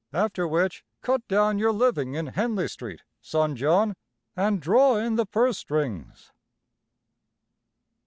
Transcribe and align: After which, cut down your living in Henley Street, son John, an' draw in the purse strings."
After 0.13 0.47
which, 0.47 0.83
cut 1.03 1.27
down 1.27 1.59
your 1.59 1.71
living 1.71 2.15
in 2.15 2.25
Henley 2.25 2.67
Street, 2.69 3.03
son 3.21 3.55
John, 3.55 3.95
an' 4.35 4.57
draw 4.57 4.95
in 4.97 5.15
the 5.15 5.27
purse 5.27 5.59
strings." 5.59 6.31